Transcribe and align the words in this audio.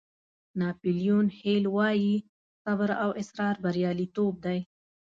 ناپیلیون 0.59 1.25
هیل 1.39 1.63
وایي 1.75 2.15
صبر 2.63 2.89
او 3.03 3.09
اصرار 3.21 3.55
بریالیتوب 3.63 4.33
دی. 4.45 4.59